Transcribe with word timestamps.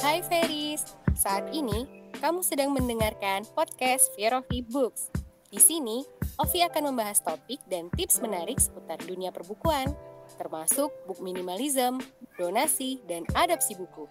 Hai 0.00 0.24
Feris, 0.24 0.96
saat 1.12 1.52
ini 1.52 1.84
kamu 2.24 2.40
sedang 2.40 2.72
mendengarkan 2.72 3.44
podcast 3.52 4.08
Fear 4.16 4.32
of 4.32 4.48
Books. 4.72 5.12
Di 5.52 5.60
sini, 5.60 6.00
Ovi 6.40 6.64
akan 6.64 6.88
membahas 6.88 7.20
topik 7.20 7.60
dan 7.68 7.92
tips 7.92 8.16
menarik 8.24 8.56
seputar 8.56 8.96
dunia 9.04 9.28
perbukuan, 9.28 9.92
termasuk 10.40 10.88
book 11.04 11.20
minimalism, 11.20 12.00
donasi, 12.40 13.04
dan 13.04 13.28
adopsi 13.36 13.76
buku. 13.76 14.08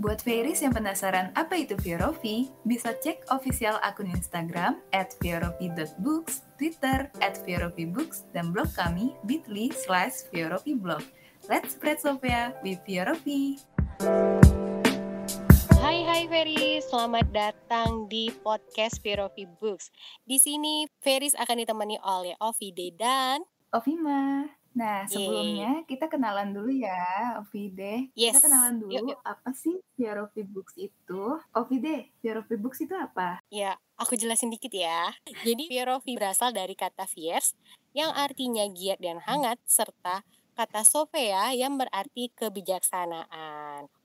Buat 0.00 0.24
Feris 0.24 0.64
yang 0.64 0.72
penasaran 0.72 1.28
apa 1.36 1.60
itu 1.60 1.76
Fiorofi, 1.76 2.48
bisa 2.64 2.96
cek 2.96 3.28
official 3.28 3.76
akun 3.84 4.08
Instagram 4.08 4.80
at 4.96 5.12
fiorofi.books, 5.20 6.48
Twitter 6.56 7.12
at 7.20 7.36
fiorovibooks, 7.44 8.24
dan 8.32 8.48
blog 8.48 8.72
kami 8.72 9.12
bit.ly 9.28 9.76
slash. 9.76 10.24
Let's 11.52 11.76
spread 11.76 12.00
Sophia 12.00 12.56
with 12.64 12.80
Fiorofi! 12.88 13.60
Hai 15.88 16.04
hai 16.04 16.28
Feris, 16.28 16.84
selamat 16.92 17.32
datang 17.32 18.12
di 18.12 18.28
podcast 18.44 19.00
Fiorofi 19.00 19.48
Books. 19.48 19.88
Di 20.20 20.36
sini 20.36 20.84
Feris 21.00 21.32
akan 21.32 21.64
ditemani 21.64 21.96
oleh 22.04 22.36
Ovide 22.44 22.92
dan 22.92 23.40
Ovima. 23.72 24.44
Nah, 24.76 25.08
sebelumnya 25.08 25.88
kita 25.88 26.12
kenalan 26.12 26.52
dulu 26.52 26.68
ya, 26.68 27.40
Ovide. 27.40 28.12
Yes. 28.12 28.36
Kita 28.36 28.52
kenalan 28.52 28.84
dulu 28.84 29.00
Yuk, 29.00 29.16
yuk. 29.16 29.18
apa 29.24 29.48
sih 29.56 29.80
Fiorofi 29.96 30.44
Books 30.44 30.76
itu? 30.76 31.40
Ovide, 31.56 32.12
Fiorofi 32.20 32.60
Books 32.60 32.84
itu 32.84 32.92
apa? 32.92 33.40
Ya, 33.48 33.80
aku 33.96 34.12
jelasin 34.12 34.52
dikit 34.52 34.76
ya. 34.76 35.16
Jadi 35.24 35.72
Fierofi 35.72 36.20
berasal 36.20 36.52
dari 36.52 36.76
kata 36.76 37.08
fierce 37.08 37.56
yang 37.96 38.12
artinya 38.12 38.68
giat 38.68 39.00
dan 39.00 39.24
hangat 39.24 39.56
serta 39.64 40.20
kata 40.52 40.82
sophia 40.82 41.54
yang 41.56 41.78
berarti 41.78 42.34
kebijaksanaan. 42.36 43.57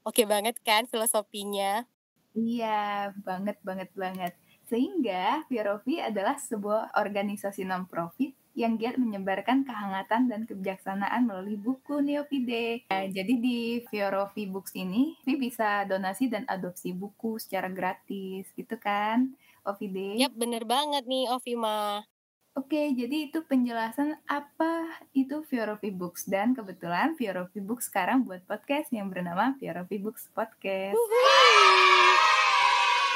Oke 0.04 0.28
banget 0.28 0.60
kan 0.62 0.84
filosofinya? 0.86 1.88
Iya, 2.36 3.14
banget, 3.24 3.58
banget, 3.64 3.90
banget. 3.96 4.34
Sehingga 4.68 5.46
Fiorofi 5.48 6.02
adalah 6.02 6.36
sebuah 6.36 6.98
organisasi 6.98 7.62
non-profit 7.64 8.34
yang 8.54 8.78
giat 8.78 9.02
menyebarkan 9.02 9.66
kehangatan 9.66 10.30
dan 10.30 10.42
kebijaksanaan 10.46 11.26
melalui 11.26 11.58
buku 11.58 12.02
Neopide. 12.06 12.86
Nah, 12.90 13.06
jadi 13.10 13.34
di 13.38 13.82
Fiorofi 13.90 14.46
Books 14.46 14.78
ini, 14.78 15.18
Vi 15.26 15.34
bisa 15.42 15.86
donasi 15.90 16.30
dan 16.30 16.46
adopsi 16.46 16.94
buku 16.94 17.42
secara 17.42 17.70
gratis, 17.70 18.50
gitu 18.54 18.78
kan, 18.78 19.34
Ovide? 19.66 20.22
Yap, 20.22 20.34
bener 20.38 20.64
banget 20.70 21.06
nih 21.10 21.30
Ovima. 21.34 22.06
Oke, 22.54 22.94
jadi 22.94 23.34
itu 23.34 23.42
penjelasan 23.50 24.14
apa 24.30 24.86
itu 25.18 25.42
Fiorofi 25.42 25.90
Books. 25.90 26.30
Dan 26.30 26.54
kebetulan 26.54 27.18
Fiorofi 27.18 27.58
Books 27.58 27.90
sekarang 27.90 28.30
buat 28.30 28.46
podcast 28.46 28.94
yang 28.94 29.10
bernama 29.10 29.58
Fiorofi 29.58 29.98
Books 29.98 30.30
Podcast. 30.38 30.94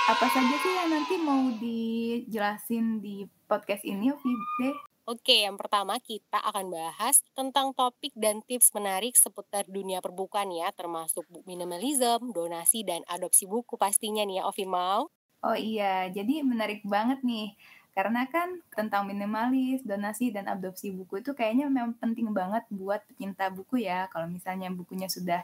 Apa 0.10 0.26
saja 0.34 0.56
sih 0.58 0.74
yang 0.74 0.90
nanti 0.90 1.16
mau 1.22 1.54
dijelasin 1.54 2.98
di 2.98 3.30
podcast 3.46 3.86
ini, 3.86 4.10
Ovide? 4.10 4.74
Oke, 5.06 5.46
yang 5.46 5.54
pertama 5.54 6.02
kita 6.02 6.42
akan 6.42 6.74
bahas 6.74 7.22
tentang 7.38 7.78
topik 7.78 8.18
dan 8.18 8.42
tips 8.42 8.74
menarik 8.74 9.14
seputar 9.14 9.70
dunia 9.70 10.02
perbukuan 10.02 10.50
ya, 10.50 10.74
termasuk 10.74 11.30
book 11.30 11.46
minimalism, 11.46 12.34
donasi, 12.34 12.82
dan 12.82 13.06
adopsi 13.06 13.46
buku 13.46 13.78
pastinya 13.78 14.26
nih 14.26 14.42
ya, 14.42 14.50
Ovi 14.50 14.66
mau. 14.66 15.14
Oh 15.46 15.54
iya, 15.54 16.10
jadi 16.10 16.42
menarik 16.42 16.82
banget 16.82 17.22
nih. 17.22 17.54
Karena 17.98 18.30
kan 18.30 18.62
tentang 18.78 19.10
minimalis, 19.10 19.82
donasi, 19.82 20.30
dan 20.30 20.46
adopsi 20.46 20.94
buku 20.94 21.26
itu 21.26 21.34
kayaknya 21.34 21.66
memang 21.66 21.98
penting 21.98 22.30
banget 22.30 22.62
buat 22.70 23.02
pecinta 23.10 23.50
buku 23.50 23.90
ya. 23.90 24.06
Kalau 24.14 24.30
misalnya 24.30 24.70
bukunya 24.70 25.10
sudah 25.10 25.42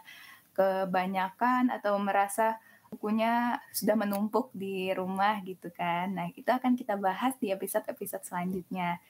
kebanyakan 0.53 1.73
atau 1.73 1.97
merasa 1.97 2.61
bukunya 2.93 3.57
sudah 3.73 3.97
menumpuk 3.97 4.53
di 4.53 4.93
rumah 4.93 5.41
gitu 5.41 5.73
kan. 5.73 6.13
Nah, 6.13 6.29
itu 6.29 6.45
akan 6.45 6.77
kita 6.77 6.93
bahas 6.93 7.33
di 7.41 7.49
episode-episode 7.49 8.21
selanjutnya. 8.21 9.01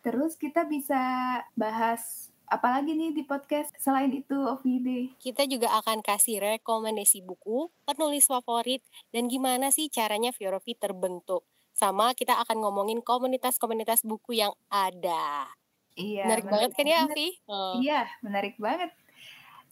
Terus 0.00 0.40
kita 0.40 0.64
bisa 0.64 0.96
bahas 1.52 2.32
apalagi 2.48 2.96
nih 2.96 3.12
di 3.12 3.28
podcast 3.28 3.76
selain 3.76 4.08
itu 4.08 4.32
OVD. 4.32 5.20
Kita 5.20 5.44
juga 5.44 5.68
akan 5.84 6.00
kasih 6.00 6.40
rekomendasi 6.40 7.20
buku, 7.28 7.68
penulis 7.84 8.24
favorit, 8.24 8.80
dan 9.12 9.28
gimana 9.28 9.68
sih 9.68 9.92
caranya 9.92 10.32
Fiorofi 10.32 10.72
terbentuk. 10.72 11.44
Sama 11.80 12.12
kita 12.12 12.36
akan 12.44 12.60
ngomongin 12.60 13.00
komunitas-komunitas 13.00 14.04
buku 14.04 14.36
yang 14.36 14.52
ada. 14.68 15.48
Iya. 15.96 16.28
Menarik 16.28 16.46
banget 16.52 16.70
kan 16.76 16.84
ya. 16.84 16.98
Avi? 17.08 17.28
Oh. 17.48 17.80
Iya, 17.80 18.04
menarik 18.20 18.60
banget. 18.60 18.92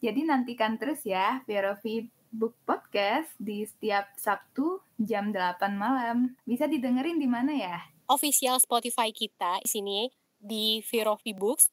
Jadi 0.01 0.25
nantikan 0.25 0.81
terus 0.81 1.05
ya 1.05 1.45
Verovi 1.45 2.09
Book 2.33 2.57
Podcast 2.65 3.29
di 3.37 3.61
setiap 3.61 4.09
Sabtu 4.17 4.81
jam 4.97 5.29
8 5.29 5.77
malam. 5.77 6.33
Bisa 6.49 6.65
didengerin 6.65 7.21
di 7.21 7.29
mana 7.29 7.53
ya? 7.53 7.77
official 8.09 8.57
Spotify 8.57 9.13
kita 9.13 9.61
di 9.61 9.69
sini 9.69 9.99
di 10.41 10.81
of 11.05 11.21
Books. 11.37 11.69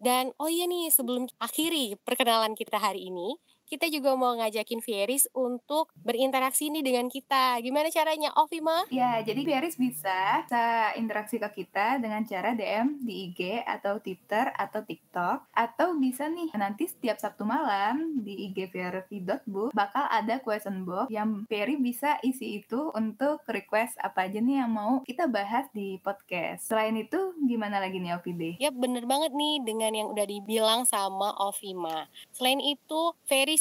Dan 0.00 0.32
oh 0.40 0.48
iya 0.48 0.64
nih 0.64 0.88
sebelum 0.88 1.28
akhiri 1.36 1.98
perkenalan 2.00 2.56
kita 2.56 2.80
hari 2.80 3.12
ini, 3.12 3.36
kita 3.70 3.86
juga 3.86 4.18
mau 4.18 4.34
ngajakin 4.34 4.82
Fieris 4.82 5.30
untuk 5.30 5.94
berinteraksi 6.02 6.74
nih 6.74 6.82
dengan 6.82 7.06
kita. 7.06 7.62
Gimana 7.62 7.86
caranya, 7.94 8.34
Ovima? 8.34 8.82
Ya, 8.90 9.22
jadi 9.22 9.46
Fieris 9.46 9.78
bisa, 9.78 10.42
bisa 10.42 10.90
interaksi 10.98 11.38
ke 11.38 11.62
kita 11.62 12.02
dengan 12.02 12.26
cara 12.26 12.50
DM 12.58 12.98
di 13.06 13.30
IG 13.30 13.62
atau 13.62 14.02
Twitter 14.02 14.50
atau 14.58 14.82
TikTok. 14.82 15.46
Atau 15.54 15.94
bisa 16.02 16.26
nih, 16.26 16.50
nanti 16.58 16.90
setiap 16.90 17.22
Sabtu 17.22 17.46
malam 17.46 18.26
di 18.26 18.50
IG 18.50 18.74
Fierofi.book 18.74 19.70
bakal 19.70 20.10
ada 20.10 20.42
question 20.42 20.82
box 20.82 21.06
yang 21.06 21.46
Ferry 21.46 21.78
bisa 21.78 22.18
isi 22.26 22.66
itu 22.66 22.90
untuk 22.90 23.46
request 23.46 23.94
apa 24.02 24.26
aja 24.26 24.42
nih 24.42 24.66
yang 24.66 24.74
mau 24.74 24.98
kita 25.06 25.30
bahas 25.30 25.70
di 25.70 26.02
podcast. 26.02 26.66
Selain 26.66 26.98
itu, 26.98 27.38
gimana 27.46 27.78
lagi 27.78 28.02
nih 28.02 28.18
Ovide? 28.18 28.58
Ya 28.58 28.74
bener 28.74 29.06
banget 29.06 29.30
nih 29.30 29.62
dengan 29.62 29.94
yang 29.94 30.08
udah 30.10 30.26
dibilang 30.26 30.82
sama 30.90 31.30
Ovima. 31.38 32.10
Selain 32.34 32.58
itu, 32.58 33.14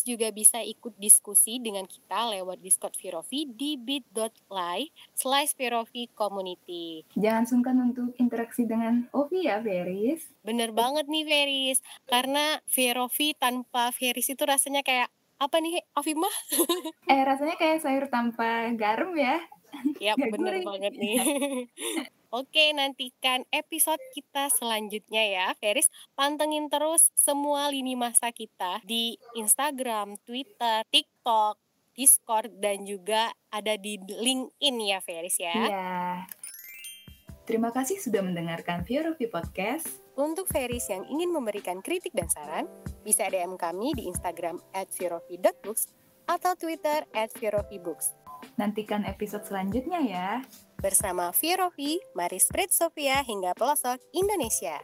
Juga 0.04 0.30
bisa 0.30 0.60
ikut 0.64 0.96
diskusi 1.00 1.58
dengan 1.60 1.88
kita 1.88 2.30
lewat 2.36 2.60
Discord 2.60 2.96
Firofi 2.96 3.48
di 3.50 3.76
bit.ly 3.80 4.92
slash 5.16 5.56
Firofi 5.56 6.08
Community. 6.12 7.04
Jangan 7.16 7.46
sungkan 7.48 7.76
untuk 7.80 8.16
interaksi 8.20 8.68
dengan 8.68 9.08
Ovi 9.12 9.48
ya, 9.48 9.60
Feris. 9.64 10.28
Bener 10.44 10.72
banget 10.76 11.06
nih 11.08 11.26
Feris, 11.26 11.80
karena 12.08 12.60
Firofi 12.68 13.36
tanpa 13.36 13.92
Feris 13.96 14.32
itu 14.32 14.44
rasanya 14.44 14.82
kayak 14.82 15.10
apa 15.40 15.56
nih 15.64 15.82
Ovima? 15.96 16.30
Eh, 17.10 17.26
rasanya 17.26 17.58
kayak 17.58 17.82
sayur 17.82 18.06
tanpa 18.12 18.70
garam 18.78 19.18
ya. 19.18 19.42
Ya 19.98 20.14
Gak 20.14 20.30
bener 20.36 20.62
banget 20.62 20.94
nih. 20.94 21.18
Oke, 22.30 22.70
nantikan 22.78 23.42
episode 23.50 23.98
kita 24.14 24.54
selanjutnya 24.54 25.26
ya. 25.26 25.48
Feris, 25.58 25.90
pantengin 26.14 26.70
terus 26.70 27.10
semua 27.18 27.74
lini 27.74 27.98
masa 27.98 28.30
kita 28.30 28.86
di 28.86 29.18
Instagram, 29.34 30.14
Twitter, 30.30 30.86
TikTok, 30.94 31.58
Discord, 31.98 32.54
dan 32.62 32.86
juga 32.86 33.34
ada 33.50 33.74
di 33.82 33.98
LinkedIn 33.98 34.76
ya, 34.78 35.02
Feris 35.02 35.42
ya. 35.42 35.58
Iya. 35.58 35.90
Terima 37.50 37.74
kasih 37.74 37.98
sudah 37.98 38.22
mendengarkan 38.22 38.86
Fiorofi 38.86 39.26
Podcast. 39.26 39.90
Untuk 40.14 40.46
Feris 40.54 40.86
yang 40.86 41.10
ingin 41.10 41.34
memberikan 41.34 41.82
kritik 41.82 42.14
dan 42.14 42.30
saran, 42.30 42.70
bisa 43.02 43.26
DM 43.26 43.58
kami 43.58 43.90
di 43.98 44.06
Instagram 44.06 44.62
at 44.70 44.94
atau 46.30 46.54
Twitter 46.54 47.10
at. 47.10 47.34
Nantikan 48.60 49.08
episode 49.08 49.48
selanjutnya 49.48 50.04
ya. 50.04 50.44
Bersama 50.84 51.32
Virovi, 51.32 51.96
mari 52.12 52.44
spread 52.44 52.76
Sofia 52.76 53.24
hingga 53.24 53.56
pelosok 53.56 54.04
Indonesia. 54.12 54.84